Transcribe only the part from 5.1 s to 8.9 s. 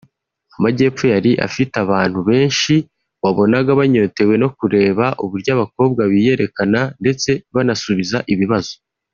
uburyo abakobwa biyerekana ndetse banasubiza ibibazo